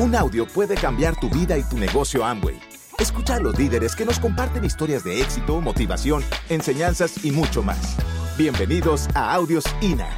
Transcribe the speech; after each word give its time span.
Un 0.00 0.14
audio 0.14 0.46
puede 0.46 0.76
cambiar 0.76 1.18
tu 1.18 1.28
vida 1.28 1.58
y 1.58 1.64
tu 1.64 1.76
negocio 1.76 2.24
Amway. 2.24 2.56
Escucha 3.00 3.34
a 3.34 3.40
los 3.40 3.58
líderes 3.58 3.96
que 3.96 4.04
nos 4.04 4.20
comparten 4.20 4.64
historias 4.64 5.02
de 5.02 5.20
éxito, 5.20 5.60
motivación, 5.60 6.22
enseñanzas 6.48 7.24
y 7.24 7.32
mucho 7.32 7.64
más. 7.64 7.96
Bienvenidos 8.38 9.08
a 9.16 9.34
Audios 9.34 9.64
INA. 9.80 10.08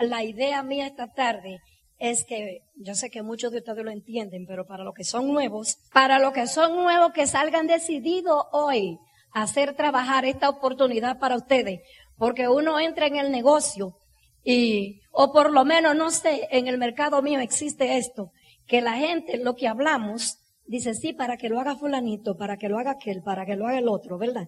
La 0.00 0.24
idea 0.24 0.64
mía 0.64 0.88
esta 0.88 1.12
tarde 1.12 1.60
es 1.98 2.24
que 2.24 2.62
yo 2.74 2.96
sé 2.96 3.08
que 3.08 3.22
muchos 3.22 3.52
de 3.52 3.58
ustedes 3.58 3.84
lo 3.84 3.92
entienden, 3.92 4.46
pero 4.48 4.66
para 4.66 4.82
los 4.82 4.94
que 4.94 5.04
son 5.04 5.28
nuevos, 5.28 5.78
para 5.92 6.18
los 6.18 6.32
que 6.32 6.48
son 6.48 6.74
nuevos 6.74 7.12
que 7.12 7.28
salgan 7.28 7.68
decididos 7.68 8.46
hoy 8.50 8.98
a 9.32 9.42
hacer 9.42 9.74
trabajar 9.74 10.24
esta 10.24 10.48
oportunidad 10.48 11.20
para 11.20 11.36
ustedes, 11.36 11.80
porque 12.22 12.46
uno 12.46 12.78
entra 12.78 13.08
en 13.08 13.16
el 13.16 13.32
negocio 13.32 13.96
y, 14.44 15.00
o 15.10 15.32
por 15.32 15.50
lo 15.50 15.64
menos, 15.64 15.96
no 15.96 16.12
sé, 16.12 16.46
en 16.52 16.68
el 16.68 16.78
mercado 16.78 17.20
mío 17.20 17.40
existe 17.40 17.96
esto, 17.98 18.30
que 18.68 18.80
la 18.80 18.92
gente, 18.92 19.38
lo 19.38 19.56
que 19.56 19.66
hablamos, 19.66 20.38
dice, 20.64 20.94
sí, 20.94 21.12
para 21.14 21.36
que 21.36 21.48
lo 21.48 21.58
haga 21.58 21.74
fulanito, 21.74 22.36
para 22.36 22.58
que 22.58 22.68
lo 22.68 22.78
haga 22.78 22.92
aquel, 22.92 23.24
para 23.24 23.44
que 23.44 23.56
lo 23.56 23.66
haga 23.66 23.78
el 23.78 23.88
otro, 23.88 24.18
¿verdad? 24.18 24.46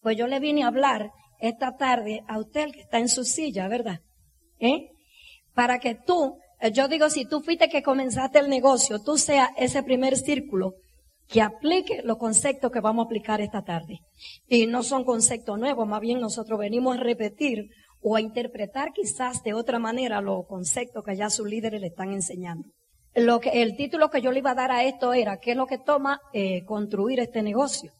Pues 0.00 0.16
yo 0.16 0.28
le 0.28 0.38
vine 0.38 0.62
a 0.62 0.68
hablar 0.68 1.10
esta 1.40 1.76
tarde 1.76 2.22
a 2.28 2.38
usted 2.38 2.70
que 2.70 2.82
está 2.82 3.00
en 3.00 3.08
su 3.08 3.24
silla, 3.24 3.66
¿verdad? 3.66 3.98
¿Eh? 4.60 4.92
Para 5.54 5.80
que 5.80 5.96
tú, 5.96 6.38
eh, 6.60 6.70
yo 6.70 6.86
digo, 6.86 7.10
si 7.10 7.24
tú 7.24 7.40
fuiste 7.40 7.68
que 7.68 7.82
comenzaste 7.82 8.38
el 8.38 8.48
negocio, 8.48 9.00
tú 9.00 9.18
seas 9.18 9.50
ese 9.56 9.82
primer 9.82 10.16
círculo 10.16 10.76
que 11.28 11.42
aplique 11.42 12.00
los 12.04 12.16
conceptos 12.16 12.72
que 12.72 12.80
vamos 12.80 13.04
a 13.04 13.06
aplicar 13.06 13.40
esta 13.40 13.62
tarde. 13.62 14.00
Y 14.46 14.66
no 14.66 14.82
son 14.82 15.04
conceptos 15.04 15.58
nuevos, 15.58 15.86
más 15.86 16.00
bien 16.00 16.20
nosotros 16.20 16.58
venimos 16.58 16.96
a 16.96 17.00
repetir 17.00 17.68
o 18.00 18.16
a 18.16 18.20
interpretar 18.20 18.92
quizás 18.92 19.42
de 19.42 19.52
otra 19.52 19.78
manera 19.78 20.20
los 20.20 20.46
conceptos 20.46 21.04
que 21.04 21.16
ya 21.16 21.28
sus 21.28 21.46
líderes 21.46 21.80
le 21.80 21.88
están 21.88 22.12
enseñando. 22.12 22.68
Lo 23.14 23.40
que, 23.40 23.62
el 23.62 23.76
título 23.76 24.10
que 24.10 24.22
yo 24.22 24.32
le 24.32 24.38
iba 24.38 24.52
a 24.52 24.54
dar 24.54 24.70
a 24.70 24.84
esto 24.84 25.12
era, 25.12 25.38
¿qué 25.38 25.50
es 25.50 25.56
lo 25.56 25.66
que 25.66 25.78
toma 25.78 26.20
eh, 26.32 26.64
construir 26.64 27.20
este 27.20 27.42
negocio? 27.42 27.92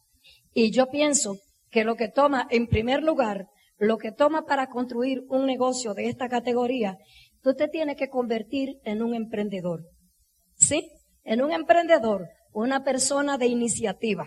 Y 0.53 0.71
yo 0.71 0.87
pienso 0.89 1.37
que 1.69 1.83
lo 1.83 1.95
que 1.95 2.07
toma, 2.07 2.47
en 2.49 2.67
primer 2.67 3.03
lugar, 3.03 3.47
lo 3.77 3.97
que 3.97 4.11
toma 4.11 4.45
para 4.45 4.69
construir 4.69 5.23
un 5.29 5.45
negocio 5.45 5.93
de 5.93 6.07
esta 6.07 6.29
categoría, 6.29 6.97
tú 7.43 7.53
te 7.53 7.67
tienes 7.67 7.95
que 7.95 8.09
convertir 8.09 8.77
en 8.85 9.03
un 9.03 9.13
emprendedor. 9.13 9.81
¿Sí? 10.55 10.89
En 11.23 11.41
un 11.41 11.51
emprendedor 11.51 12.27
una 12.53 12.83
persona 12.83 13.37
de 13.37 13.47
iniciativa. 13.47 14.25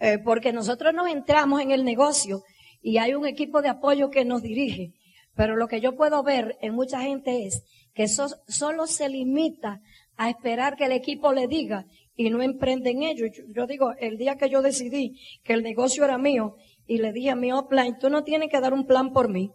Eh, 0.00 0.18
porque 0.18 0.52
nosotros 0.52 0.92
nos 0.92 1.08
entramos 1.08 1.62
en 1.62 1.70
el 1.70 1.84
negocio 1.84 2.42
y 2.82 2.98
hay 2.98 3.14
un 3.14 3.26
equipo 3.26 3.62
de 3.62 3.68
apoyo 3.68 4.10
que 4.10 4.24
nos 4.24 4.42
dirige. 4.42 4.92
Pero 5.34 5.56
lo 5.56 5.68
que 5.68 5.80
yo 5.80 5.96
puedo 5.96 6.22
ver 6.22 6.56
en 6.60 6.74
mucha 6.74 7.00
gente 7.00 7.46
es 7.46 7.64
que 7.94 8.04
eso 8.04 8.26
solo 8.46 8.86
se 8.86 9.08
limita 9.08 9.80
a 10.16 10.30
esperar 10.30 10.76
que 10.76 10.84
el 10.84 10.92
equipo 10.92 11.32
le 11.32 11.46
diga 11.46 11.86
y 12.16 12.30
no 12.30 12.42
emprenden 12.42 13.02
ellos. 13.02 13.30
Yo, 13.32 13.44
yo, 13.48 13.66
digo, 13.66 13.92
el 13.98 14.18
día 14.18 14.36
que 14.36 14.48
yo 14.48 14.62
decidí 14.62 15.18
que 15.42 15.54
el 15.54 15.62
negocio 15.62 16.04
era 16.04 16.18
mío 16.18 16.56
y 16.86 16.98
le 16.98 17.12
dije 17.12 17.30
a 17.30 17.36
mi 17.36 17.52
offline, 17.52 17.98
tú 17.98 18.10
no 18.10 18.24
tienes 18.24 18.50
que 18.50 18.60
dar 18.60 18.74
un 18.74 18.86
plan 18.86 19.12
por 19.12 19.28
mí. 19.28 19.50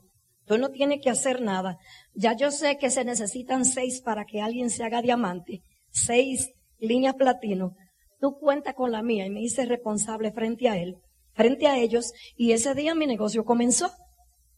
Tú 0.46 0.58
no 0.58 0.70
tienes 0.70 1.00
que 1.02 1.12
hacer 1.12 1.42
nada. 1.42 1.78
Ya 2.16 2.36
yo 2.36 2.50
sé 2.50 2.78
que 2.78 2.90
se 2.90 3.06
necesitan 3.06 3.66
seis 3.66 4.02
para 4.02 4.26
que 4.26 4.42
alguien 4.42 4.72
se 4.72 4.84
haga 4.84 5.02
diamante. 5.02 5.62
Seis 5.92 6.52
líneas 6.80 7.14
platino 7.14 7.76
tú 8.20 8.38
cuenta 8.38 8.74
con 8.74 8.92
la 8.92 9.02
mía 9.02 9.26
y 9.26 9.30
me 9.30 9.42
hice 9.42 9.66
responsable 9.66 10.32
frente 10.32 10.70
a 10.70 10.78
él, 10.78 10.98
frente 11.34 11.68
a 11.68 11.78
ellos, 11.78 12.14
y 12.36 12.52
ese 12.52 12.76
día 12.76 12.96
mi 12.96 13.08
negocio 13.08 13.46
comenzó. 13.46 13.92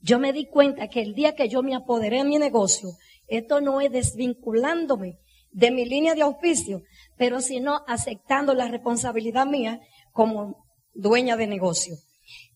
Yo 0.02 0.20
me 0.20 0.34
di 0.34 0.48
cuenta 0.48 0.88
que 0.88 1.02
el 1.02 1.14
día 1.14 1.36
que 1.36 1.48
yo 1.48 1.62
me 1.62 1.76
apoderé 1.76 2.18
de 2.18 2.24
mi 2.24 2.38
negocio, 2.40 2.90
esto 3.28 3.62
no 3.62 3.82
es 3.82 3.92
desvinculándome 3.92 5.20
de 5.52 5.72
mi 5.72 5.86
línea 5.86 6.16
de 6.16 6.24
auspicio, 6.24 6.82
pero 7.18 7.42
sino 7.42 7.82
aceptando 7.88 8.54
la 8.54 8.68
responsabilidad 8.68 9.46
mía 9.46 9.80
como 10.12 10.66
dueña 10.94 11.38
de 11.38 11.48
negocio. 11.48 11.96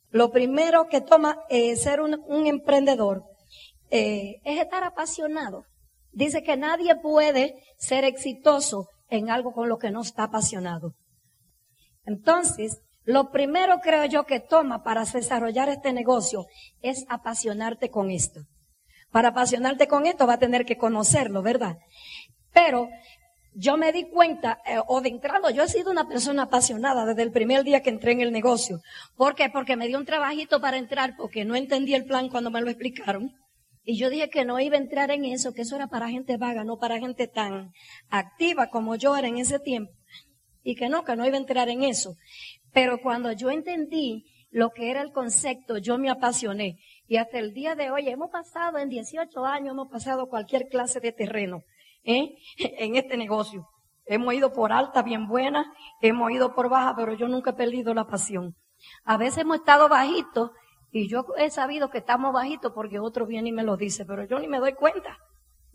Lo 0.10 0.32
primero 0.32 0.88
que 0.88 1.02
toma 1.02 1.38
eh, 1.50 1.76
ser 1.76 2.02
un, 2.02 2.48
emprendedor 2.48 3.24
eh, 3.92 4.38
es 4.44 4.60
estar 4.60 4.84
apasionado. 4.84 5.66
Dice 6.12 6.42
que 6.42 6.56
nadie 6.58 6.96
puede 6.96 7.56
ser 7.78 8.06
exitoso 8.06 8.88
en 9.10 9.30
algo 9.30 9.52
con 9.52 9.70
lo 9.70 9.78
que 9.78 9.92
no 9.92 10.02
está 10.02 10.24
apasionado. 10.24 10.94
Entonces, 12.06 12.82
lo 13.04 13.32
primero 13.32 13.80
creo 13.82 14.06
yo 14.06 14.26
que 14.26 14.40
toma 14.40 14.84
para 14.84 15.06
desarrollar 15.06 15.70
este 15.70 15.94
negocio 15.94 16.46
es 16.82 17.06
apasionarte 17.10 17.90
con 17.90 18.10
esto. 18.10 18.42
Para 19.12 19.30
apasionarte 19.30 19.88
con 19.88 20.08
esto 20.08 20.28
va 20.28 20.34
a 20.34 20.40
tener 20.40 20.66
que 20.66 20.78
conocerlo, 20.78 21.42
¿verdad? 21.42 21.78
Pero 22.52 22.90
yo 23.54 23.78
me 23.78 23.94
di 23.94 24.10
cuenta, 24.10 24.60
eh, 24.66 24.80
o 24.88 25.02
de 25.02 25.10
entrada, 25.10 25.50
yo 25.52 25.64
he 25.64 25.68
sido 25.70 25.92
una 25.92 26.08
persona 26.08 26.44
apasionada 26.44 27.06
desde 27.06 27.22
el 27.22 27.32
primer 27.32 27.64
día 27.64 27.82
que 27.82 27.90
entré 27.90 28.12
en 28.12 28.22
el 28.22 28.32
negocio. 28.32 28.82
¿Por 29.16 29.36
qué? 29.36 29.50
Porque 29.50 29.78
me 29.78 29.88
dio 29.88 29.98
un 29.98 30.06
trabajito 30.06 30.60
para 30.60 30.78
entrar 30.78 31.16
porque 31.16 31.46
no 31.46 31.56
entendí 31.56 31.94
el 31.94 32.06
plan 32.06 32.28
cuando 32.28 32.52
me 32.52 32.62
lo 32.62 32.70
explicaron. 32.70 33.32
Y 33.84 33.98
yo 33.98 34.10
dije 34.10 34.30
que 34.30 34.46
no 34.46 34.60
iba 34.60 34.76
a 34.76 34.82
entrar 34.82 35.12
en 35.12 35.26
eso, 35.26 35.54
que 35.54 35.62
eso 35.62 35.76
era 35.76 35.88
para 35.88 36.10
gente 36.10 36.38
vaga, 36.38 36.64
no 36.64 36.78
para 36.78 37.00
gente 37.00 37.28
tan 37.28 37.72
activa 38.10 38.70
como 38.70 38.96
yo 38.96 39.16
era 39.16 39.28
en 39.28 39.38
ese 39.38 39.60
tiempo. 39.60 39.94
Y 40.66 40.76
que 40.76 40.90
no, 40.90 41.06
que 41.06 41.16
no 41.16 41.26
iba 41.26 41.36
a 41.38 41.40
entrar 41.40 41.70
en 41.70 41.84
eso. 41.84 42.16
Pero 42.74 43.00
cuando 43.00 43.32
yo 43.32 43.52
entendí 43.52 44.26
lo 44.50 44.72
que 44.72 44.90
era 44.90 45.02
el 45.02 45.12
concepto, 45.12 45.78
yo 45.78 45.98
me 45.98 46.10
apasioné. 46.10 46.80
Y 47.08 47.18
hasta 47.18 47.38
el 47.38 47.54
día 47.54 47.76
de 47.76 47.92
hoy 47.92 48.10
hemos 48.10 48.32
pasado, 48.32 48.80
en 48.80 48.90
18 48.90 49.46
años, 49.46 49.74
hemos 49.74 49.90
pasado 49.90 50.28
cualquier 50.28 50.68
clase 50.68 51.00
de 51.00 51.12
terreno 51.12 51.62
¿eh? 52.04 52.36
en 52.58 52.96
este 52.96 53.16
negocio. 53.16 53.68
Hemos 54.08 54.34
ido 54.34 54.54
por 54.54 54.72
alta, 54.72 55.04
bien 55.04 55.28
buena, 55.28 55.72
hemos 56.02 56.32
ido 56.32 56.54
por 56.56 56.70
baja, 56.70 56.96
pero 56.96 57.14
yo 57.14 57.28
nunca 57.28 57.52
he 57.52 57.54
perdido 57.54 57.94
la 57.94 58.06
pasión. 58.06 58.56
A 59.04 59.18
veces 59.18 59.40
hemos 59.40 59.58
estado 59.58 59.88
bajitos 59.88 60.52
y 60.92 61.08
yo 61.10 61.26
he 61.38 61.50
sabido 61.50 61.90
que 61.90 62.00
estamos 62.00 62.34
bajitos 62.34 62.72
porque 62.74 63.00
otro 63.00 63.26
viene 63.26 63.50
y 63.50 63.52
me 63.52 63.64
lo 63.64 63.78
dice, 63.78 64.06
pero 64.06 64.26
yo 64.26 64.40
ni 64.40 64.48
me 64.48 64.60
doy 64.60 64.74
cuenta. 64.74 65.18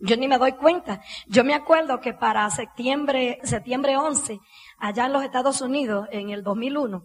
Yo 0.01 0.17
ni 0.17 0.29
me 0.29 0.39
doy 0.39 0.53
cuenta. 0.53 1.03
Yo 1.27 1.45
me 1.45 1.55
acuerdo 1.55 2.01
que 2.01 2.15
para 2.15 2.49
septiembre, 2.51 3.39
septiembre 3.45 3.97
11, 3.97 4.39
allá 4.79 5.07
en 5.07 5.13
los 5.13 5.25
Estados 5.25 5.61
Unidos, 5.61 6.09
en 6.11 6.31
el 6.31 6.43
2001, 6.43 7.05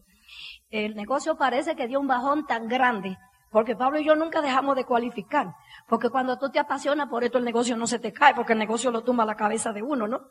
el 0.69 0.95
negocio 0.95 1.37
parece 1.37 1.75
que 1.75 1.87
dio 1.87 1.99
un 1.99 2.07
bajón 2.07 2.45
tan 2.45 2.67
grande 2.67 3.17
porque 3.55 3.73
Pablo 3.73 3.97
y 3.97 4.03
yo 4.03 4.17
nunca 4.17 4.41
dejamos 4.41 4.75
de 4.75 4.83
cualificar. 4.83 5.55
Porque 5.87 6.09
cuando 6.09 6.37
tú 6.37 6.49
te 6.49 6.59
apasionas 6.59 7.07
por 7.07 7.23
esto, 7.23 7.37
el 7.37 7.45
negocio 7.45 7.77
no 7.77 7.87
se 7.87 7.99
te 7.99 8.11
cae, 8.11 8.35
porque 8.35 8.51
el 8.51 8.59
negocio 8.59 8.91
lo 8.91 9.01
tumba 9.01 9.23
la 9.23 9.37
cabeza 9.37 9.71
de 9.71 9.81
uno, 9.81 10.09
¿no? 10.09 10.23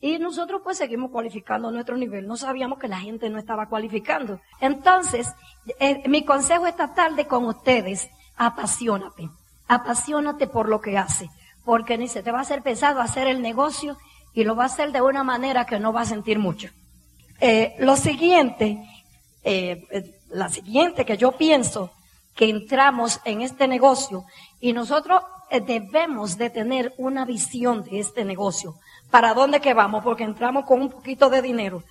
Y 0.00 0.18
nosotros 0.18 0.62
pues 0.64 0.76
seguimos 0.76 1.12
cualificando 1.12 1.68
a 1.68 1.70
nuestro 1.70 1.96
nivel. 1.96 2.26
No 2.26 2.36
sabíamos 2.36 2.80
que 2.80 2.88
la 2.88 2.98
gente 2.98 3.30
no 3.30 3.38
estaba 3.38 3.68
cualificando. 3.68 4.40
Entonces, 4.60 5.32
eh, 5.78 6.08
mi 6.08 6.24
consejo 6.24 6.66
esta 6.66 6.92
tarde 6.92 7.28
con 7.28 7.44
ustedes, 7.44 8.10
apasionate. 8.36 9.30
Apasionate 9.68 10.48
por 10.48 10.68
lo 10.68 10.80
que 10.80 10.98
hace. 10.98 11.30
Porque 11.66 11.98
ni 11.98 12.08
se 12.08 12.22
te 12.22 12.32
va 12.32 12.38
a 12.38 12.42
hacer 12.42 12.62
pesado 12.62 13.02
hacer 13.02 13.26
el 13.26 13.42
negocio 13.42 13.98
y 14.32 14.44
lo 14.44 14.56
va 14.56 14.62
a 14.62 14.66
hacer 14.66 14.92
de 14.92 15.02
una 15.02 15.22
manera 15.22 15.66
que 15.66 15.78
no 15.78 15.92
va 15.92 16.00
a 16.00 16.06
sentir 16.06 16.38
mucho. 16.38 16.70
Eh, 17.40 17.74
lo 17.78 17.96
siguiente, 17.96 18.82
eh, 19.44 20.16
la 20.30 20.48
siguiente 20.48 21.04
que 21.04 21.18
yo 21.18 21.32
pienso 21.32 21.90
que 22.34 22.48
entramos 22.48 23.20
en 23.24 23.42
este 23.42 23.68
negocio 23.68 24.24
y 24.60 24.72
nosotros 24.72 25.22
eh, 25.50 25.60
debemos 25.60 26.36
de 26.38 26.50
tener 26.50 26.94
una 26.98 27.24
visión 27.24 27.84
de 27.84 28.00
este 28.00 28.24
negocio. 28.24 28.76
¿Para 29.10 29.34
dónde 29.34 29.60
que 29.60 29.74
vamos? 29.74 30.02
Porque 30.02 30.24
entramos 30.24 30.64
con 30.64 30.80
un 30.80 30.90
poquito 30.90 31.28
de 31.30 31.42
dinero. 31.42 31.82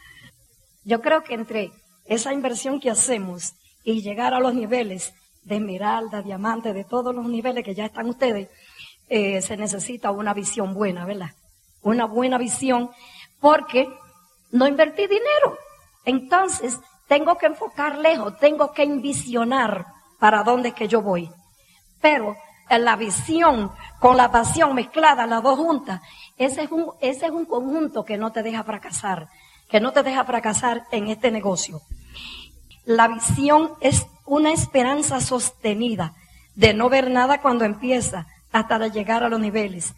Yo 0.84 1.02
creo 1.02 1.24
que 1.24 1.34
entre 1.34 1.72
esa 2.06 2.34
inversión 2.34 2.80
que 2.80 2.90
hacemos 2.92 3.54
y 3.84 4.02
llegar 4.02 4.34
a 4.34 4.40
los 4.40 4.54
niveles 4.54 5.14
de 5.44 5.56
esmeralda, 5.56 6.22
diamante, 6.22 6.74
de 6.74 6.84
todos 6.84 7.14
los 7.14 7.28
niveles 7.28 7.64
que 7.64 7.76
ya 7.76 7.86
están 7.86 8.08
ustedes, 8.08 8.50
eh, 9.08 9.42
se 9.42 9.58
necesita 9.58 10.12
una 10.12 10.34
visión 10.34 10.74
buena, 10.74 11.06
¿verdad? 11.06 11.32
Una 11.82 12.06
buena 12.06 12.38
visión 12.38 12.92
porque 13.40 13.88
no 14.52 14.68
invertí 14.68 15.04
dinero. 15.04 15.58
Entonces, 16.06 16.80
tengo 17.08 17.38
que 17.38 17.46
enfocar 17.48 17.98
lejos, 17.98 18.38
tengo 18.40 18.72
que 18.72 18.84
envisionar 18.84 19.86
para 20.20 20.44
dónde 20.44 20.70
es 20.70 20.76
que 20.76 20.88
yo 20.88 21.02
voy. 21.02 21.30
Pero 22.02 22.36
en 22.70 22.86
la 22.86 22.96
visión 22.96 23.72
con 24.00 24.18
la 24.18 24.32
pasión 24.32 24.74
mezclada, 24.74 25.28
las 25.28 25.44
dos 25.44 25.58
juntas, 25.58 26.02
ese 26.38 26.64
es 26.64 26.72
un, 26.72 26.92
ese 27.02 27.28
es 27.28 27.32
un 27.32 27.46
conjunto 27.46 28.04
que 28.06 28.18
no 28.18 28.32
te 28.32 28.44
deja 28.44 28.64
fracasar, 28.64 29.30
que 29.70 29.80
no 29.80 29.92
te 29.92 30.04
deja 30.04 30.24
fracasar 30.24 30.86
en 30.92 31.08
este 31.08 31.32
negocio. 31.32 31.82
La 32.86 33.08
visión 33.08 33.72
es 33.82 34.08
una 34.26 34.52
esperanza 34.52 35.22
sostenida 35.22 36.14
de 36.56 36.74
no 36.74 36.90
ver 36.90 37.12
nada 37.12 37.42
cuando 37.42 37.66
empieza 37.66 38.28
hasta 38.56 38.88
llegar 38.88 39.22
a 39.22 39.28
los 39.28 39.40
niveles. 39.42 39.94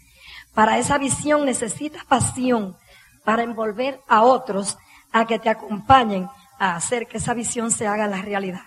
Para 0.52 0.78
esa 0.78 0.98
visión 0.98 1.44
necesitas 1.44 2.04
pasión 2.04 2.76
para 3.24 3.44
envolver 3.44 4.00
a 4.08 4.22
otros 4.22 4.76
a 5.12 5.26
que 5.26 5.38
te 5.38 5.48
acompañen 5.48 6.28
a 6.58 6.74
hacer 6.74 7.06
que 7.06 7.18
esa 7.18 7.34
visión 7.34 7.70
se 7.70 7.86
haga 7.86 8.08
la 8.08 8.20
realidad. 8.20 8.64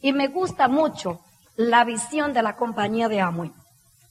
Y 0.00 0.14
me 0.14 0.28
gusta 0.28 0.68
mucho 0.68 1.20
la 1.54 1.84
visión 1.84 2.32
de 2.32 2.42
la 2.42 2.56
compañía 2.56 3.10
de 3.10 3.20
Amway. 3.20 3.52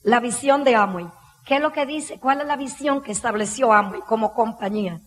La 0.04 0.20
visión 0.20 0.62
de 0.62 0.76
Amway. 0.76 1.08
¿Qué 1.44 1.56
es 1.56 1.60
lo 1.60 1.72
que 1.72 1.86
dice? 1.86 2.20
¿Cuál 2.20 2.42
es 2.42 2.46
la 2.46 2.54
visión 2.54 3.02
que 3.02 3.10
estableció 3.10 3.72
Amway 3.72 4.02
como 4.02 4.32
compañía? 4.32 5.00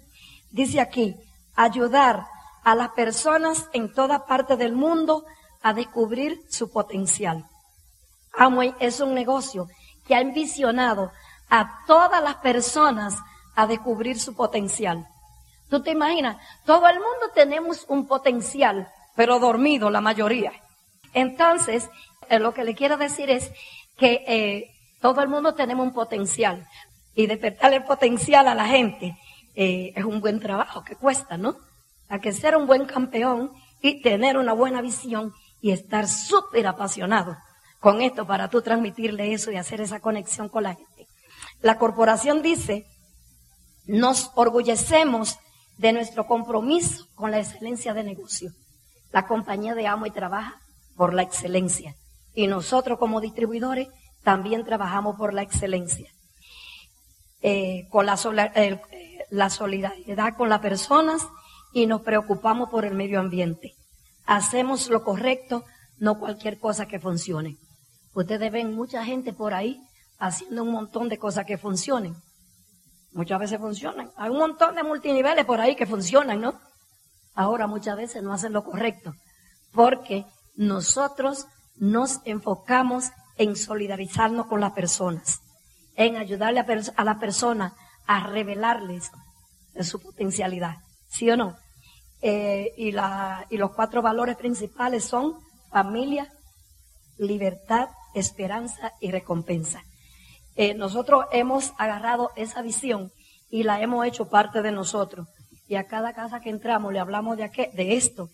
Dice 0.51 0.81
aquí, 0.81 1.15
ayudar 1.55 2.25
a 2.65 2.75
las 2.75 2.89
personas 2.89 3.69
en 3.71 3.93
toda 3.93 4.25
parte 4.25 4.57
del 4.57 4.73
mundo 4.73 5.23
a 5.61 5.73
descubrir 5.73 6.41
su 6.49 6.69
potencial. 6.69 7.45
Amway 8.37 8.75
es 8.81 8.99
un 8.99 9.13
negocio 9.13 9.69
que 10.05 10.15
ha 10.15 10.21
envisionado 10.21 11.11
a 11.49 11.83
todas 11.85 12.21
las 12.23 12.35
personas 12.35 13.17
a 13.55 13.67
descubrir 13.67 14.19
su 14.19 14.35
potencial. 14.35 15.07
Tú 15.69 15.81
te 15.81 15.91
imaginas, 15.91 16.37
todo 16.65 16.87
el 16.87 16.95
mundo 16.95 17.31
tenemos 17.33 17.85
un 17.87 18.07
potencial, 18.07 18.89
pero 19.15 19.39
dormido 19.39 19.89
la 19.89 20.01
mayoría. 20.01 20.51
Entonces, 21.13 21.89
eh, 22.29 22.39
lo 22.39 22.53
que 22.53 22.63
le 22.63 22.75
quiero 22.75 22.97
decir 22.97 23.29
es 23.29 23.51
que 23.97 24.23
eh, 24.27 24.71
todo 25.01 25.21
el 25.21 25.29
mundo 25.29 25.53
tenemos 25.53 25.85
un 25.85 25.93
potencial 25.93 26.67
y 27.15 27.27
despertar 27.27 27.73
el 27.73 27.83
potencial 27.83 28.47
a 28.47 28.55
la 28.55 28.65
gente 28.65 29.17
eh, 29.55 29.93
es 29.95 30.03
un 30.03 30.19
buen 30.19 30.39
trabajo 30.39 30.83
que 30.83 30.95
cuesta, 30.95 31.37
¿no? 31.37 31.55
Hay 32.09 32.19
que 32.19 32.31
ser 32.31 32.55
un 32.57 32.65
buen 32.65 32.85
campeón 32.85 33.51
y 33.81 34.01
tener 34.01 34.37
una 34.37 34.53
buena 34.53 34.81
visión 34.81 35.33
y 35.61 35.71
estar 35.71 36.07
súper 36.07 36.65
apasionado 36.67 37.37
con 37.83 38.01
esto 38.01 38.25
para 38.25 38.47
tú 38.47 38.61
transmitirle 38.61 39.33
eso 39.33 39.51
y 39.51 39.57
hacer 39.57 39.81
esa 39.81 39.99
conexión 39.99 40.47
con 40.47 40.63
la 40.63 40.75
gente. 40.75 41.05
La 41.61 41.77
corporación 41.77 42.41
dice, 42.41 42.85
nos 43.85 44.31
orgullecemos 44.35 45.37
de 45.77 45.91
nuestro 45.91 46.25
compromiso 46.25 47.07
con 47.13 47.31
la 47.31 47.39
excelencia 47.39 47.93
de 47.93 48.05
negocio. 48.05 48.51
La 49.11 49.27
compañía 49.27 49.75
de 49.75 49.85
Amo 49.85 50.05
y 50.05 50.11
trabaja 50.11 50.61
por 50.95 51.13
la 51.13 51.23
excelencia. 51.23 51.93
Y 52.33 52.47
nosotros 52.47 52.97
como 52.97 53.19
distribuidores 53.19 53.89
también 54.23 54.63
trabajamos 54.63 55.17
por 55.17 55.33
la 55.33 55.41
excelencia. 55.41 56.09
Eh, 57.41 57.89
con 57.89 58.05
la, 58.05 58.15
eh, 58.55 58.79
la 59.29 59.49
solidaridad 59.49 60.37
con 60.37 60.47
las 60.47 60.61
personas 60.61 61.27
y 61.73 61.85
nos 61.85 62.01
preocupamos 62.01 62.69
por 62.69 62.85
el 62.85 62.93
medio 62.93 63.19
ambiente. 63.19 63.73
Hacemos 64.25 64.89
lo 64.89 65.03
correcto, 65.03 65.65
no 65.97 66.17
cualquier 66.17 66.59
cosa 66.59 66.87
que 66.87 67.01
funcione. 67.01 67.57
Ustedes 68.13 68.51
ven 68.51 68.75
mucha 68.75 69.03
gente 69.03 69.33
por 69.33 69.53
ahí 69.53 69.81
haciendo 70.19 70.63
un 70.63 70.71
montón 70.71 71.09
de 71.09 71.17
cosas 71.17 71.45
que 71.45 71.57
funcionen. 71.57 72.15
Muchas 73.11 73.39
veces 73.39 73.59
funcionan. 73.59 74.11
Hay 74.17 74.29
un 74.29 74.37
montón 74.37 74.75
de 74.75 74.83
multiniveles 74.83 75.45
por 75.45 75.59
ahí 75.59 75.75
que 75.75 75.85
funcionan, 75.85 76.41
¿no? 76.41 76.59
Ahora 77.35 77.67
muchas 77.67 77.97
veces 77.97 78.23
no 78.23 78.33
hacen 78.33 78.53
lo 78.53 78.63
correcto. 78.63 79.13
Porque 79.73 80.25
nosotros 80.55 81.47
nos 81.75 82.21
enfocamos 82.25 83.11
en 83.37 83.55
solidarizarnos 83.55 84.45
con 84.45 84.61
las 84.61 84.73
personas, 84.73 85.39
en 85.95 86.17
ayudarle 86.17 86.59
a, 86.59 87.03
la 87.03 87.19
persona 87.19 87.73
a 88.05 88.27
revelarles 88.27 89.11
su 89.81 89.99
potencialidad. 89.99 90.75
¿Sí 91.09 91.29
o 91.29 91.37
no? 91.37 91.55
Eh, 92.21 92.73
y, 92.77 92.89
y 92.89 93.57
los 93.57 93.71
cuatro 93.75 94.01
valores 94.01 94.37
principales 94.37 95.03
son 95.03 95.33
familia, 95.71 96.31
libertad, 97.17 97.89
esperanza 98.13 98.93
y 98.99 99.11
recompensa. 99.11 99.83
Eh, 100.55 100.75
nosotros 100.75 101.25
hemos 101.31 101.73
agarrado 101.77 102.31
esa 102.35 102.61
visión 102.61 103.11
y 103.49 103.63
la 103.63 103.81
hemos 103.81 104.05
hecho 104.05 104.29
parte 104.29 104.61
de 104.61 104.71
nosotros. 104.71 105.27
Y 105.67 105.75
a 105.75 105.87
cada 105.87 106.13
casa 106.13 106.41
que 106.41 106.49
entramos 106.49 106.93
le 106.93 106.99
hablamos 106.99 107.37
de, 107.37 107.43
aquel, 107.43 107.71
de 107.73 107.95
esto. 107.95 108.29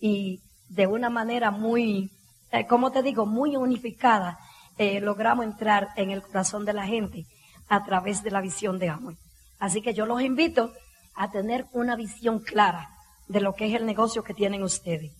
Y 0.00 0.40
de 0.68 0.86
una 0.86 1.10
manera 1.10 1.50
muy, 1.50 2.10
eh, 2.52 2.66
como 2.66 2.92
te 2.92 3.02
digo, 3.02 3.26
muy 3.26 3.56
unificada, 3.56 4.38
eh, 4.78 5.00
logramos 5.00 5.44
entrar 5.44 5.88
en 5.96 6.10
el 6.10 6.22
corazón 6.22 6.64
de 6.64 6.72
la 6.72 6.86
gente 6.86 7.26
a 7.68 7.84
través 7.84 8.22
de 8.22 8.30
la 8.30 8.40
visión 8.40 8.78
de 8.78 8.88
Amway. 8.88 9.16
Así 9.58 9.82
que 9.82 9.94
yo 9.94 10.06
los 10.06 10.20
invito 10.20 10.72
a 11.14 11.30
tener 11.30 11.66
una 11.72 11.96
visión 11.96 12.40
clara 12.40 12.90
de 13.28 13.40
lo 13.40 13.54
que 13.54 13.66
es 13.66 13.74
el 13.74 13.86
negocio 13.86 14.22
que 14.22 14.34
tienen 14.34 14.62
ustedes. 14.62 15.12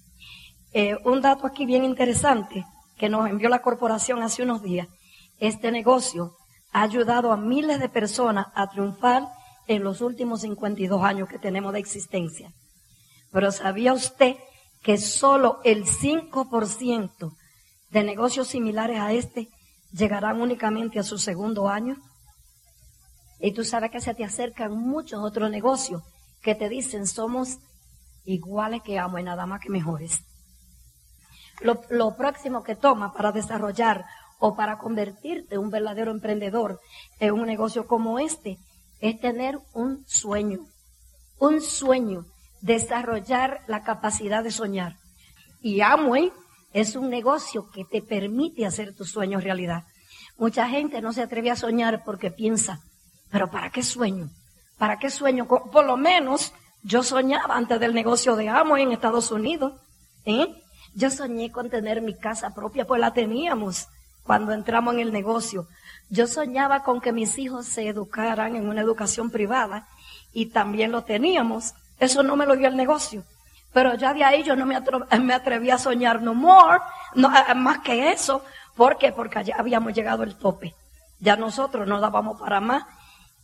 Un 1.05 1.20
dato 1.22 1.46
aquí 1.46 1.66
bien 1.66 1.84
interesante 1.84 2.64
que 2.96 3.08
nos 3.08 3.29
envió 3.29 3.49
la 3.49 3.62
corporación 3.62 4.23
hace 4.23 4.43
unos 4.43 4.62
días. 4.62 4.88
Este 5.38 5.70
negocio 5.70 6.37
ha 6.73 6.82
ayudado 6.82 7.32
a 7.32 7.37
miles 7.37 7.81
de 7.81 7.88
personas 7.88 8.46
a 8.55 8.69
triunfar 8.69 9.29
en 9.67 9.82
los 9.82 10.00
últimos 10.00 10.43
52 10.43 11.02
años 11.02 11.29
que 11.29 11.38
tenemos 11.38 11.73
de 11.73 11.81
existencia. 11.81 12.52
Pero 13.32 13.50
¿sabía 13.50 13.93
usted 13.93 14.37
que 14.82 14.99
solo 14.99 15.61
el 15.64 15.87
5% 15.87 17.37
de 17.91 18.05
negocios 18.05 18.49
similares 18.49 19.00
a 19.00 19.12
este 19.12 19.49
llegarán 19.93 20.40
únicamente 20.40 20.99
a 20.99 21.02
su 21.05 21.17
segundo 21.17 21.69
año. 21.69 21.97
Y 23.40 23.52
tú 23.52 23.64
sabes 23.64 23.90
que 23.90 24.00
se 24.00 24.14
te 24.14 24.25
acercan 24.25 24.76
muchos 24.76 25.23
otros 25.23 25.50
negocios 25.50 26.02
que 26.43 26.55
te 26.55 26.69
dicen 26.69 27.06
somos 27.06 27.58
iguales 28.25 28.82
que 28.82 28.99
amo 28.99 29.19
y 29.19 29.23
nada 29.23 29.47
más 29.47 29.61
que 29.61 29.70
mejores. 29.70 30.20
Lo, 31.61 31.81
lo 31.91 32.17
próximo 32.17 32.62
que 32.62 32.77
toma 32.77 33.12
para 33.12 33.33
desarrollar 33.33 34.05
o 34.39 34.55
para 34.55 34.79
convertirte 34.79 35.55
en 35.55 35.61
un 35.61 35.71
verdadero 35.71 36.11
emprendedor 36.11 36.81
en 37.21 37.33
un 37.33 37.47
negocio 37.47 37.87
como 37.87 38.19
este 38.19 38.59
es 39.01 39.21
tener 39.21 39.59
un 39.73 40.05
sueño, 40.06 40.61
un 41.39 41.61
sueño 41.61 42.27
desarrollar 42.61 43.61
la 43.67 43.83
capacidad 43.83 44.43
de 44.43 44.51
soñar. 44.51 44.97
Y 45.61 45.81
Amway 45.83 46.33
es 46.73 46.97
un 46.97 47.11
negocio 47.11 47.71
que 47.71 47.85
te 47.85 48.03
permite 48.03 48.67
hacer 48.67 48.95
tus 48.95 49.11
sueños 49.11 49.45
realidad. 49.45 49.85
Mucha 50.37 50.69
gente 50.69 51.00
no 51.00 51.12
se 51.12 51.23
atreve 51.23 51.50
a 51.50 51.57
soñar 51.57 52.03
porque 52.05 52.31
piensa, 52.31 52.81
pero 53.31 53.50
¿para 53.50 53.71
qué 53.71 53.83
sueño? 53.83 54.31
¿Para 54.79 54.99
qué 54.99 55.11
sueño? 55.11 55.47
Por 55.47 55.85
lo 55.85 55.97
menos 55.97 56.53
yo 56.83 57.03
soñaba 57.03 57.57
antes 57.57 57.79
del 57.79 57.95
negocio 57.95 58.35
de 58.37 58.49
Amway 58.49 58.83
en 58.83 58.93
Estados 58.93 59.31
Unidos. 59.31 59.75
¿eh? 60.25 60.47
Yo 60.94 61.11
soñé 61.11 61.50
con 61.50 61.70
tener 61.70 62.00
mi 62.02 62.14
casa 62.14 62.55
propia, 62.55 62.87
pues 62.87 63.00
la 63.00 63.12
teníamos 63.12 63.88
cuando 64.23 64.52
entramos 64.52 64.94
en 64.94 65.00
el 65.00 65.12
negocio. 65.12 65.67
Yo 66.08 66.26
soñaba 66.26 66.85
con 66.85 67.00
que 67.00 67.12
mis 67.12 67.37
hijos 67.38 67.67
se 67.67 67.88
educaran 67.88 68.55
en 68.55 68.69
una 68.69 68.81
educación 68.81 69.31
privada 69.31 69.88
y 70.32 70.46
también 70.46 70.93
lo 70.93 71.02
teníamos. 71.02 71.75
Eso 71.99 72.23
no 72.23 72.37
me 72.37 72.46
lo 72.46 72.56
dio 72.56 72.69
el 72.69 72.76
negocio. 72.76 73.25
Pero 73.73 73.94
ya 73.94 74.14
de 74.14 74.23
ahí 74.23 74.44
yo 74.44 74.55
no 74.55 74.67
me, 74.67 74.76
atreví 75.35 75.70
a 75.70 75.79
soñar 75.79 76.23
no 76.23 76.32
more, 76.32 76.79
no, 77.17 77.29
más 77.56 77.79
que 77.81 78.12
eso. 78.12 78.45
¿Por 78.76 78.97
qué? 78.97 79.12
Porque 79.12 79.42
ya 79.42 79.57
habíamos 79.59 79.95
llegado 79.95 80.23
al 80.23 80.37
tope. 80.37 80.75
Ya 81.19 81.37
nosotros 81.37 81.88
no 81.88 82.00
dábamos 82.00 82.40
para 82.40 82.61
más. 82.61 82.85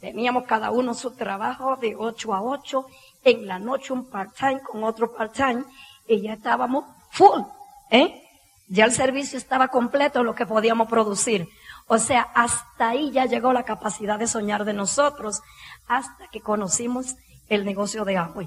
Teníamos 0.00 0.44
cada 0.44 0.70
uno 0.70 0.94
su 0.94 1.10
trabajo 1.16 1.76
de 1.76 1.96
8 1.96 2.32
a 2.32 2.42
8. 2.42 2.86
En 3.24 3.46
la 3.48 3.58
noche 3.58 3.92
un 3.92 4.08
part-time 4.08 4.60
con 4.60 4.84
otro 4.84 5.12
part-time. 5.12 5.64
Y 6.06 6.20
ya 6.22 6.34
estábamos 6.34 6.84
full. 7.10 7.42
¿eh? 7.90 8.22
Ya 8.68 8.84
el 8.84 8.92
servicio 8.92 9.36
estaba 9.36 9.68
completo, 9.68 10.22
lo 10.22 10.34
que 10.34 10.46
podíamos 10.46 10.88
producir. 10.88 11.48
O 11.86 11.98
sea, 11.98 12.22
hasta 12.34 12.90
ahí 12.90 13.10
ya 13.10 13.26
llegó 13.26 13.52
la 13.52 13.64
capacidad 13.64 14.18
de 14.18 14.28
soñar 14.28 14.64
de 14.64 14.72
nosotros, 14.72 15.40
hasta 15.88 16.28
que 16.28 16.40
conocimos 16.40 17.16
el 17.48 17.64
negocio 17.64 18.04
de 18.04 18.16
agua. 18.16 18.44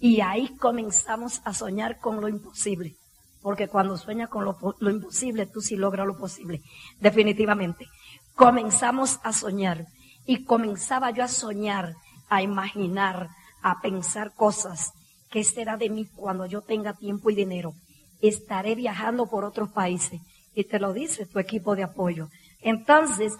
Y 0.00 0.20
ahí 0.20 0.56
comenzamos 0.56 1.40
a 1.44 1.54
soñar 1.54 2.00
con 2.00 2.20
lo 2.20 2.26
imposible. 2.26 2.96
Porque 3.40 3.68
cuando 3.68 3.96
sueñas 3.96 4.28
con 4.28 4.44
lo, 4.44 4.58
lo, 4.80 4.90
imposible, 4.90 5.46
tú 5.46 5.60
sí 5.60 5.76
logras 5.76 6.08
lo 6.08 6.18
posible. 6.18 6.60
Definitivamente. 6.98 7.86
Comenzamos 8.34 9.20
a 9.22 9.32
soñar. 9.32 9.86
Y 10.26 10.44
comenzaba 10.44 11.10
yo 11.12 11.22
a 11.22 11.28
soñar, 11.28 11.94
a 12.28 12.42
imaginar, 12.42 13.28
a 13.62 13.80
pensar 13.80 14.34
cosas. 14.34 14.92
¿Qué 15.30 15.44
será 15.44 15.76
de 15.76 15.88
mí 15.88 16.06
cuando 16.16 16.46
yo 16.46 16.62
tenga 16.62 16.94
tiempo 16.94 17.30
y 17.30 17.36
dinero? 17.36 17.74
Estaré 18.22 18.74
viajando 18.74 19.26
por 19.26 19.44
otros 19.44 19.68
países. 19.68 20.22
Y 20.54 20.64
te 20.64 20.78
lo 20.78 20.94
dice 20.94 21.26
tu 21.26 21.38
equipo 21.38 21.76
de 21.76 21.82
apoyo. 21.82 22.28
Entonces, 22.60 23.34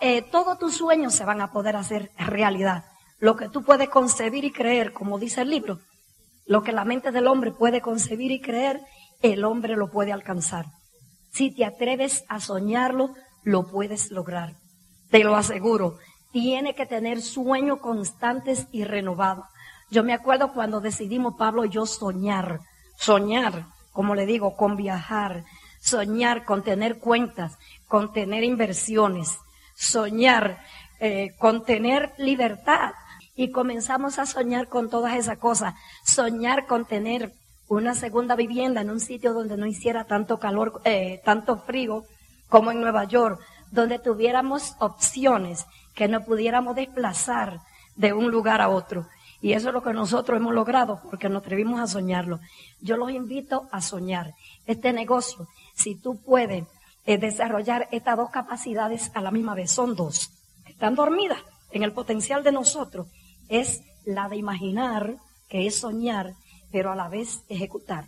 eh, 0.00 0.22
todos 0.30 0.58
tus 0.58 0.76
sueños 0.76 1.14
se 1.14 1.24
van 1.24 1.40
a 1.40 1.50
poder 1.50 1.74
hacer 1.74 2.12
realidad 2.16 2.84
lo 3.20 3.36
que 3.36 3.48
tú 3.48 3.64
puedes 3.64 3.88
concebir 3.88 4.44
y 4.44 4.52
creer, 4.52 4.92
como 4.92 5.18
dice 5.18 5.42
el 5.42 5.50
libro, 5.50 5.80
lo 6.46 6.62
que 6.62 6.72
la 6.72 6.84
mente 6.84 7.10
del 7.10 7.26
hombre 7.26 7.50
puede 7.50 7.80
concebir 7.80 8.30
y 8.30 8.40
creer, 8.40 8.80
el 9.22 9.44
hombre 9.44 9.76
lo 9.76 9.90
puede 9.90 10.12
alcanzar. 10.12 10.66
Si 11.30 11.50
te 11.54 11.64
atreves 11.64 12.24
a 12.28 12.40
soñarlo, 12.40 13.14
lo 13.42 13.66
puedes 13.66 14.10
lograr. 14.10 14.56
Te 15.10 15.24
lo 15.24 15.34
aseguro. 15.34 15.98
Tiene 16.32 16.74
que 16.74 16.86
tener 16.86 17.20
sueños 17.20 17.80
constantes 17.80 18.68
y 18.70 18.84
renovados. 18.84 19.46
Yo 19.90 20.04
me 20.04 20.12
acuerdo 20.12 20.52
cuando 20.52 20.80
decidimos, 20.80 21.34
Pablo 21.36 21.64
y 21.64 21.70
yo, 21.70 21.86
soñar. 21.86 22.60
Soñar, 22.96 23.66
como 23.92 24.14
le 24.14 24.26
digo, 24.26 24.56
con 24.56 24.76
viajar. 24.76 25.44
Soñar 25.80 26.44
con 26.44 26.62
tener 26.62 26.98
cuentas, 26.98 27.58
con 27.86 28.12
tener 28.12 28.44
inversiones. 28.44 29.38
Soñar 29.74 30.58
eh, 31.00 31.36
con 31.38 31.64
tener 31.64 32.12
libertad 32.18 32.92
y 33.36 33.52
comenzamos 33.52 34.18
a 34.18 34.26
soñar 34.26 34.66
con 34.66 34.90
todas 34.90 35.14
esas 35.14 35.38
cosas. 35.38 35.74
Soñar 36.02 36.66
con 36.66 36.86
tener 36.86 37.32
una 37.68 37.94
segunda 37.94 38.34
vivienda 38.34 38.80
en 38.80 38.90
un 38.90 38.98
sitio 38.98 39.32
donde 39.32 39.56
no 39.56 39.66
hiciera 39.66 40.04
tanto 40.04 40.40
calor, 40.40 40.80
eh, 40.84 41.20
tanto 41.24 41.58
frío 41.58 42.04
como 42.48 42.72
en 42.72 42.80
Nueva 42.80 43.04
York, 43.04 43.40
donde 43.70 44.00
tuviéramos 44.00 44.74
opciones 44.80 45.66
que 45.94 46.08
nos 46.08 46.24
pudiéramos 46.24 46.74
desplazar 46.74 47.60
de 47.94 48.12
un 48.12 48.30
lugar 48.30 48.60
a 48.60 48.68
otro. 48.68 49.06
Y 49.40 49.52
eso 49.52 49.68
es 49.68 49.74
lo 49.74 49.82
que 49.82 49.92
nosotros 49.92 50.36
hemos 50.36 50.54
logrado 50.54 51.00
porque 51.08 51.28
nos 51.28 51.42
atrevimos 51.42 51.80
a 51.80 51.86
soñarlo. 51.86 52.40
Yo 52.80 52.96
los 52.96 53.10
invito 53.10 53.68
a 53.70 53.80
soñar. 53.80 54.34
Este 54.66 54.92
negocio, 54.92 55.46
si 55.74 55.94
tú 55.94 56.20
puedes 56.20 56.64
eh, 57.06 57.18
desarrollar 57.18 57.88
estas 57.92 58.16
dos 58.16 58.30
capacidades 58.30 59.10
a 59.14 59.20
la 59.20 59.30
misma 59.30 59.54
vez, 59.54 59.70
son 59.70 59.94
dos, 59.94 60.30
están 60.66 60.94
dormidas 60.94 61.38
en 61.70 61.82
el 61.82 61.92
potencial 61.92 62.42
de 62.42 62.52
nosotros, 62.52 63.06
es 63.48 63.82
la 64.04 64.28
de 64.28 64.36
imaginar, 64.36 65.16
que 65.48 65.66
es 65.66 65.78
soñar, 65.78 66.34
pero 66.72 66.90
a 66.90 66.96
la 66.96 67.08
vez 67.08 67.44
ejecutar. 67.48 68.06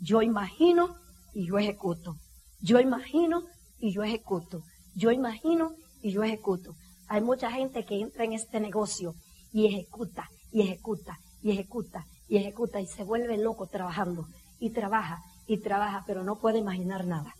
Yo 0.00 0.22
imagino 0.22 0.96
y 1.34 1.46
yo 1.46 1.58
ejecuto. 1.58 2.16
Yo 2.60 2.80
imagino 2.80 3.44
y 3.78 3.92
yo 3.92 4.02
ejecuto. 4.02 4.62
Yo 4.94 5.10
imagino 5.10 5.74
y 6.02 6.12
yo 6.12 6.24
ejecuto. 6.24 6.74
Hay 7.08 7.20
mucha 7.20 7.50
gente 7.50 7.84
que 7.84 8.00
entra 8.00 8.24
en 8.24 8.32
este 8.32 8.60
negocio 8.60 9.14
y 9.52 9.66
ejecuta, 9.66 10.28
y 10.52 10.62
ejecuta, 10.62 11.18
y 11.42 11.52
ejecuta, 11.52 12.06
y 12.28 12.36
ejecuta, 12.38 12.80
y 12.80 12.86
se 12.86 13.04
vuelve 13.04 13.38
loco 13.38 13.66
trabajando, 13.66 14.26
y 14.58 14.70
trabaja, 14.70 15.22
y 15.46 15.58
trabaja, 15.58 16.04
pero 16.06 16.22
no 16.22 16.36
puede 16.36 16.58
imaginar 16.58 17.06
nada. 17.06 17.34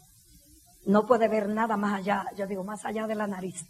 No 0.87 1.07
puede 1.07 1.29
ver 1.29 1.49
nada 1.49 1.77
más 1.77 2.01
allá, 2.01 2.25
yo 2.37 2.47
digo, 2.47 2.65
más 2.65 2.85
allá 2.85 3.07
de 3.07 3.15
la 3.15 3.27
nariz. 3.27 3.65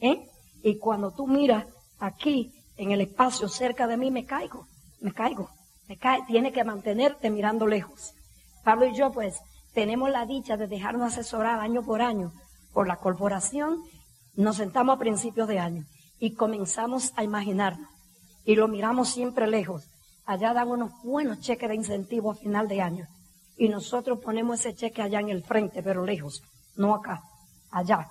¿Eh? 0.00 0.26
Y 0.62 0.78
cuando 0.78 1.12
tú 1.12 1.26
miras 1.26 1.66
aquí, 1.98 2.52
en 2.76 2.90
el 2.90 3.00
espacio 3.00 3.48
cerca 3.48 3.86
de 3.86 3.96
mí, 3.96 4.10
me 4.10 4.24
caigo, 4.24 4.66
me 5.00 5.12
caigo, 5.12 5.48
me 5.88 5.96
cae, 5.96 6.22
tiene 6.26 6.52
que 6.52 6.64
mantenerte 6.64 7.30
mirando 7.30 7.66
lejos. 7.66 8.14
Pablo 8.64 8.86
y 8.86 8.96
yo, 8.96 9.10
pues, 9.12 9.38
tenemos 9.72 10.10
la 10.10 10.26
dicha 10.26 10.56
de 10.56 10.66
dejarnos 10.66 11.12
asesorar 11.12 11.60
año 11.60 11.82
por 11.82 12.02
año 12.02 12.32
por 12.72 12.86
la 12.86 12.96
corporación. 12.96 13.82
Nos 14.34 14.56
sentamos 14.56 14.96
a 14.96 14.98
principios 14.98 15.48
de 15.48 15.58
año 15.58 15.84
y 16.18 16.34
comenzamos 16.34 17.12
a 17.16 17.24
imaginarnos 17.24 17.88
y 18.44 18.54
lo 18.54 18.66
miramos 18.66 19.10
siempre 19.10 19.46
lejos. 19.46 19.84
Allá 20.24 20.52
dan 20.52 20.68
unos 20.68 20.92
buenos 21.02 21.40
cheques 21.40 21.68
de 21.68 21.74
incentivo 21.74 22.30
a 22.30 22.34
final 22.34 22.68
de 22.68 22.80
año 22.80 23.06
y 23.56 23.68
nosotros 23.68 24.20
ponemos 24.20 24.60
ese 24.60 24.74
cheque 24.74 25.02
allá 25.02 25.20
en 25.20 25.28
el 25.30 25.42
frente, 25.42 25.82
pero 25.82 26.04
lejos, 26.04 26.42
no 26.76 26.94
acá, 26.94 27.22
allá, 27.70 28.08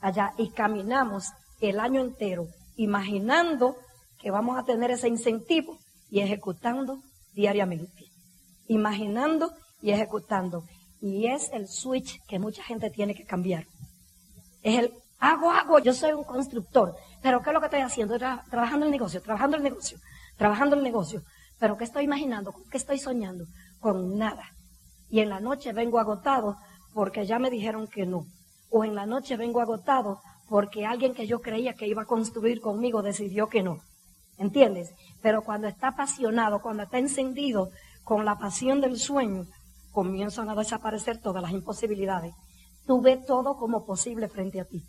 allá 0.00 0.34
y 0.38 0.50
caminamos 0.50 1.28
el 1.60 1.78
año 1.80 2.00
entero 2.00 2.48
imaginando 2.76 3.76
que 4.20 4.30
vamos 4.30 4.58
a 4.58 4.64
tener 4.64 4.90
ese 4.90 5.08
incentivo 5.08 5.78
y 6.10 6.20
ejecutando 6.20 6.98
diariamente. 7.34 8.04
Imaginando 8.68 9.52
y 9.80 9.90
ejecutando. 9.90 10.64
Y 11.00 11.26
es 11.26 11.50
el 11.52 11.68
switch 11.68 12.20
que 12.28 12.38
mucha 12.38 12.62
gente 12.62 12.90
tiene 12.90 13.14
que 13.14 13.24
cambiar. 13.24 13.66
Es 14.62 14.78
el 14.78 14.92
hago, 15.22 15.52
hago, 15.52 15.78
yo 15.78 15.94
soy 15.94 16.12
un 16.12 16.24
constructor, 16.24 16.96
pero 17.22 17.40
¿qué 17.42 17.50
es 17.50 17.54
lo 17.54 17.60
que 17.60 17.66
estoy 17.66 17.80
haciendo? 17.80 18.18
trabajando 18.18 18.86
el 18.86 18.90
negocio, 18.90 19.22
trabajando 19.22 19.56
el 19.56 19.62
negocio, 19.62 19.98
trabajando 20.36 20.76
el 20.76 20.82
negocio. 20.82 21.22
Pero 21.60 21.76
¿qué 21.76 21.84
estoy 21.84 22.04
imaginando? 22.04 22.52
¿Qué 22.70 22.76
estoy 22.76 22.98
soñando? 22.98 23.44
Con 23.78 24.18
nada. 24.18 24.42
Y 25.08 25.20
en 25.20 25.28
la 25.28 25.38
noche 25.38 25.72
vengo 25.72 26.00
agotado 26.00 26.56
porque 26.92 27.24
ya 27.24 27.38
me 27.38 27.50
dijeron 27.50 27.86
que 27.86 28.04
no. 28.04 28.26
O 28.68 28.84
en 28.84 28.96
la 28.96 29.06
noche 29.06 29.36
vengo 29.36 29.60
agotado 29.60 30.20
porque 30.48 30.86
alguien 30.86 31.14
que 31.14 31.28
yo 31.28 31.40
creía 31.40 31.74
que 31.74 31.86
iba 31.86 32.02
a 32.02 32.06
construir 32.06 32.60
conmigo 32.60 33.00
decidió 33.00 33.46
que 33.46 33.62
no. 33.62 33.78
¿Entiendes? 34.38 34.92
Pero 35.22 35.42
cuando 35.42 35.68
está 35.68 35.88
apasionado, 35.88 36.60
cuando 36.60 36.82
está 36.82 36.98
encendido 36.98 37.70
con 38.02 38.24
la 38.24 38.38
pasión 38.38 38.80
del 38.80 38.98
sueño, 38.98 39.44
comienzan 39.92 40.50
a 40.50 40.56
desaparecer 40.56 41.20
todas 41.20 41.42
las 41.42 41.52
imposibilidades. 41.52 42.34
Tú 42.86 43.00
ves 43.00 43.24
todo 43.24 43.56
como 43.56 43.86
posible 43.86 44.28
frente 44.28 44.60
a 44.60 44.64
ti. 44.64 44.82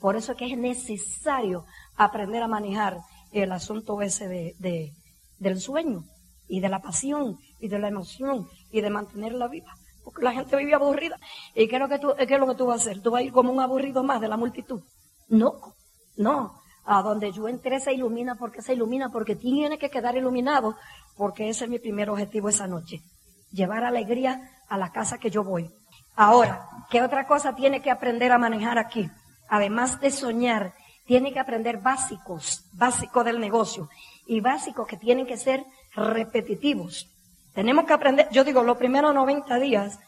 Por 0.00 0.16
eso 0.16 0.32
es 0.32 0.38
que 0.38 0.46
es 0.46 0.58
necesario 0.58 1.64
aprender 1.96 2.42
a 2.42 2.48
manejar 2.48 2.98
el 3.32 3.52
asunto 3.52 4.00
ese 4.00 4.28
de, 4.28 4.92
del 5.38 5.60
sueño 5.60 6.04
y 6.46 6.60
de 6.60 6.68
la 6.68 6.80
pasión 6.80 7.38
y 7.60 7.68
de 7.68 7.78
la 7.78 7.88
emoción 7.88 8.48
y 8.70 8.80
de 8.80 8.90
mantenerla 8.90 9.48
viva. 9.48 9.72
Porque 10.04 10.22
la 10.22 10.32
gente 10.32 10.56
vive 10.56 10.74
aburrida. 10.74 11.18
¿Y 11.54 11.68
qué 11.68 11.76
es, 11.76 11.80
lo 11.80 11.88
que 11.88 11.98
tú, 11.98 12.14
qué 12.16 12.34
es 12.34 12.40
lo 12.40 12.46
que 12.46 12.54
tú 12.54 12.66
vas 12.66 12.80
a 12.80 12.90
hacer? 12.90 13.02
¿Tú 13.02 13.10
vas 13.10 13.20
a 13.20 13.24
ir 13.24 13.32
como 13.32 13.52
un 13.52 13.60
aburrido 13.60 14.02
más 14.02 14.20
de 14.20 14.28
la 14.28 14.36
multitud? 14.36 14.80
No, 15.28 15.74
no. 16.16 16.60
A 16.84 17.02
donde 17.02 17.32
yo 17.32 17.48
entré 17.48 17.80
se 17.80 17.92
ilumina 17.92 18.36
porque 18.36 18.62
se 18.62 18.72
ilumina, 18.72 19.10
porque 19.10 19.36
tiene 19.36 19.78
que 19.78 19.90
quedar 19.90 20.16
iluminado, 20.16 20.76
porque 21.16 21.50
ese 21.50 21.64
es 21.64 21.70
mi 21.70 21.78
primer 21.78 22.08
objetivo 22.08 22.48
esa 22.48 22.66
noche. 22.66 23.02
Llevar 23.50 23.84
alegría 23.84 24.50
a 24.68 24.78
la 24.78 24.90
casa 24.90 25.18
que 25.18 25.30
yo 25.30 25.44
voy. 25.44 25.70
Ahora, 26.16 26.66
¿qué 26.90 27.02
otra 27.02 27.26
cosa 27.26 27.54
tiene 27.54 27.82
que 27.82 27.90
aprender 27.90 28.32
a 28.32 28.38
manejar 28.38 28.78
aquí? 28.78 29.10
Además 29.48 30.00
de 30.00 30.10
soñar, 30.10 30.74
tiene 31.06 31.32
que 31.32 31.40
aprender 31.40 31.78
básicos, 31.78 32.64
básicos 32.72 33.24
del 33.24 33.40
negocio 33.40 33.88
y 34.26 34.40
básicos 34.40 34.86
que 34.86 34.96
tienen 34.96 35.26
que 35.26 35.36
ser 35.36 35.64
repetitivos. 35.94 37.08
Tenemos 37.54 37.86
que 37.86 37.94
aprender, 37.94 38.28
yo 38.30 38.44
digo, 38.44 38.62
los 38.62 38.76
primeros 38.76 39.14
90 39.14 39.58
días 39.58 39.98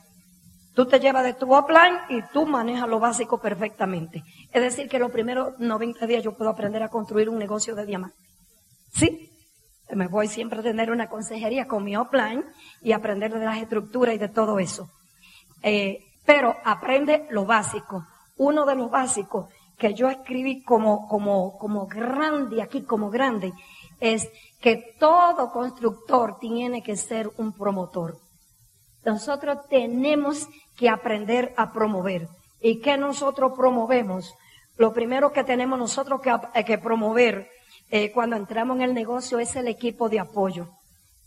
Tú 0.74 0.86
te 0.86 1.00
llevas 1.00 1.24
de 1.24 1.34
tu 1.34 1.52
offline 1.52 1.98
y 2.08 2.22
tú 2.32 2.46
manejas 2.46 2.88
lo 2.88 3.00
básico 3.00 3.38
perfectamente. 3.38 4.22
Es 4.52 4.62
decir, 4.62 4.88
que 4.88 4.98
los 4.98 5.10
primeros 5.10 5.58
90 5.58 6.06
días 6.06 6.22
yo 6.22 6.36
puedo 6.36 6.50
aprender 6.50 6.82
a 6.82 6.88
construir 6.88 7.28
un 7.28 7.38
negocio 7.38 7.74
de 7.74 7.86
diamante. 7.86 8.16
¿Sí? 8.92 9.30
Me 9.90 10.06
voy 10.06 10.28
siempre 10.28 10.60
a 10.60 10.62
tener 10.62 10.92
una 10.92 11.08
consejería 11.08 11.66
con 11.66 11.82
mi 11.82 11.96
offline 11.96 12.44
y 12.80 12.92
aprender 12.92 13.32
de 13.32 13.44
las 13.44 13.58
estructuras 13.58 14.14
y 14.14 14.18
de 14.18 14.28
todo 14.28 14.60
eso. 14.60 14.88
Eh, 15.62 15.98
pero 16.24 16.54
aprende 16.64 17.26
lo 17.30 17.44
básico. 17.44 18.06
Uno 18.40 18.64
de 18.64 18.74
los 18.74 18.90
básicos 18.90 19.52
que 19.76 19.92
yo 19.92 20.08
escribí 20.08 20.62
como, 20.62 21.06
como, 21.08 21.58
como 21.58 21.86
grande 21.86 22.62
aquí, 22.62 22.84
como 22.84 23.10
grande, 23.10 23.52
es 24.00 24.30
que 24.62 24.94
todo 24.98 25.52
constructor 25.52 26.38
tiene 26.40 26.82
que 26.82 26.96
ser 26.96 27.30
un 27.36 27.52
promotor. 27.52 28.16
Nosotros 29.04 29.58
tenemos 29.68 30.48
que 30.74 30.88
aprender 30.88 31.52
a 31.58 31.70
promover. 31.70 32.28
¿Y 32.62 32.80
qué 32.80 32.96
nosotros 32.96 33.52
promovemos? 33.54 34.32
Lo 34.78 34.94
primero 34.94 35.32
que 35.32 35.44
tenemos 35.44 35.78
nosotros 35.78 36.22
que, 36.22 36.34
eh, 36.54 36.78
promover 36.78 37.46
eh, 37.90 38.10
cuando 38.10 38.36
entramos 38.36 38.78
en 38.78 38.84
el 38.84 38.94
negocio 38.94 39.38
es 39.38 39.54
el 39.54 39.68
equipo 39.68 40.08
de 40.08 40.20
apoyo. 40.20 40.70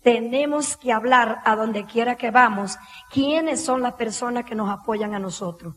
Tenemos 0.02 0.78
que 0.78 0.92
hablar 0.92 1.44
a 1.46 1.56
donde 1.56 1.86
quiera 1.86 2.16
que 2.16 2.32
vamos 2.32 2.76
quiénes 3.12 3.64
son 3.64 3.84
las 3.84 3.94
personas 3.94 4.46
que 4.46 4.56
nos 4.56 4.72
apoyan 4.72 5.14
a 5.14 5.20
nosotros. 5.20 5.76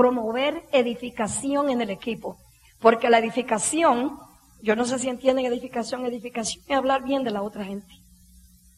Promover 0.00 0.66
edificación 0.72 1.68
en 1.68 1.82
el 1.82 1.90
equipo. 1.90 2.38
Porque 2.80 3.10
la 3.10 3.18
edificación, 3.18 4.18
yo 4.62 4.74
no 4.74 4.86
sé 4.86 4.98
si 4.98 5.10
entienden 5.10 5.44
edificación, 5.44 6.06
edificación 6.06 6.64
es 6.66 6.74
hablar 6.74 7.04
bien 7.04 7.22
de 7.22 7.30
la 7.30 7.42
otra 7.42 7.66
gente. 7.66 7.92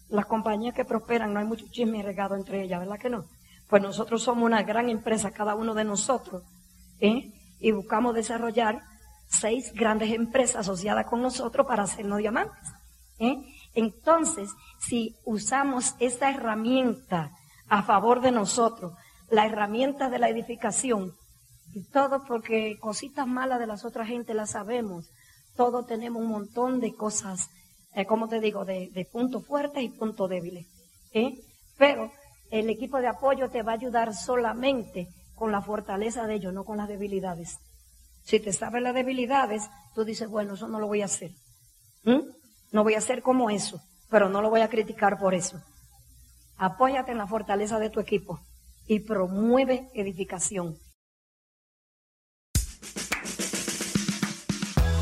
Las 0.08 0.26
compañías 0.26 0.74
que 0.74 0.84
prosperan, 0.84 1.32
no 1.32 1.38
hay 1.38 1.46
mucho 1.46 1.66
chisme 1.70 2.02
regado 2.02 2.34
entre 2.34 2.64
ellas, 2.64 2.80
¿verdad 2.80 2.98
que 2.98 3.08
no? 3.08 3.26
Pues 3.68 3.80
nosotros 3.80 4.20
somos 4.20 4.42
una 4.42 4.64
gran 4.64 4.90
empresa, 4.90 5.30
cada 5.30 5.54
uno 5.54 5.74
de 5.74 5.84
nosotros, 5.84 6.42
¿eh? 6.98 7.32
y 7.60 7.70
buscamos 7.70 8.16
desarrollar 8.16 8.80
seis 9.28 9.72
grandes 9.74 10.10
empresas 10.10 10.56
asociadas 10.56 11.06
con 11.06 11.22
nosotros 11.22 11.64
para 11.68 11.84
hacernos 11.84 12.18
diamantes. 12.18 12.68
¿eh? 13.20 13.36
Entonces, 13.76 14.50
si 14.80 15.14
usamos 15.24 15.94
esa 16.00 16.30
herramienta 16.30 17.30
a 17.68 17.84
favor 17.84 18.22
de 18.22 18.32
nosotros, 18.32 18.94
la 19.32 19.46
herramienta 19.46 20.10
de 20.10 20.20
la 20.20 20.28
edificación, 20.28 21.12
y 21.74 21.82
todo 21.90 22.24
porque 22.24 22.78
cositas 22.78 23.26
malas 23.26 23.58
de 23.58 23.66
las 23.66 23.84
otras 23.84 24.06
gente 24.06 24.34
las 24.34 24.50
sabemos, 24.50 25.10
todos 25.56 25.86
tenemos 25.86 26.22
un 26.22 26.28
montón 26.28 26.78
de 26.78 26.94
cosas 26.94 27.48
eh, 27.94 28.06
como 28.06 28.28
te 28.28 28.40
digo, 28.40 28.64
de, 28.64 29.06
puntos 29.12 29.44
fuertes 29.46 29.82
y 29.82 29.90
puntos 29.90 30.28
débiles. 30.28 30.66
¿eh? 31.12 31.34
Pero 31.76 32.10
el 32.50 32.70
equipo 32.70 32.98
de 32.98 33.08
apoyo 33.08 33.50
te 33.50 33.62
va 33.62 33.72
a 33.72 33.74
ayudar 33.74 34.14
solamente 34.14 35.08
con 35.34 35.52
la 35.52 35.60
fortaleza 35.60 36.26
de 36.26 36.36
ellos, 36.36 36.54
no 36.54 36.64
con 36.64 36.78
las 36.78 36.88
debilidades. 36.88 37.58
Si 38.24 38.40
te 38.40 38.52
sabes 38.52 38.82
las 38.82 38.94
debilidades, 38.94 39.68
tú 39.94 40.04
dices, 40.04 40.28
bueno, 40.28 40.54
eso 40.54 40.68
no 40.68 40.78
lo 40.78 40.86
voy 40.86 41.02
a 41.02 41.06
hacer. 41.06 41.32
No 42.04 42.82
voy 42.82 42.94
a 42.94 42.98
hacer 42.98 43.22
como 43.22 43.50
eso, 43.50 43.80
pero 44.08 44.28
no 44.28 44.40
lo 44.40 44.48
voy 44.48 44.62
a 44.62 44.68
criticar 44.68 45.18
por 45.18 45.34
eso. 45.34 45.60
Apóyate 46.56 47.12
en 47.12 47.18
la 47.18 47.26
fortaleza 47.26 47.78
de 47.78 47.90
tu 47.90 48.00
equipo 48.00 48.40
y 48.92 49.00
promueve 49.00 49.90
edificación. 49.94 50.76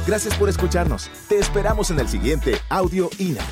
Gracias 0.06 0.37
por 0.38 0.49
escucharnos. 0.49 1.11
Te 1.28 1.38
esperamos 1.38 1.90
en 1.90 1.99
el 1.99 2.09
siguiente 2.09 2.54
Audio 2.68 3.11
INA. 3.18 3.44